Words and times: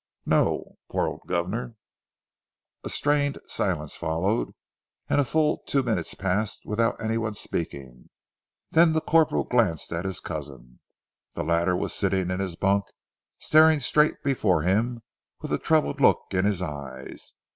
"No.... 0.25 0.77
Poor 0.91 1.05
old 1.07 1.21
governor!" 1.27 1.75
A 2.83 2.89
strained 2.89 3.37
silence 3.45 3.95
followed, 3.95 4.55
and 5.07 5.21
a 5.21 5.23
full 5.23 5.59
two 5.67 5.83
minutes 5.83 6.15
passed 6.15 6.65
without 6.65 6.99
any 6.99 7.19
one 7.19 7.35
speaking. 7.35 8.09
Then 8.71 8.93
the 8.93 9.01
corporal 9.01 9.43
glanced 9.43 9.93
at 9.93 10.05
his 10.05 10.19
cousin. 10.19 10.79
The 11.35 11.43
latter 11.43 11.77
was 11.77 11.93
sitting 11.93 12.31
in 12.31 12.39
his 12.39 12.55
bunk, 12.55 12.85
staring 13.37 13.79
straight 13.79 14.23
before 14.23 14.63
him, 14.63 15.03
with 15.39 15.53
a 15.53 15.59
troubled 15.59 16.01
look 16.01 16.23
in 16.31 16.45
his 16.45 16.63
eyes. 16.63 17.33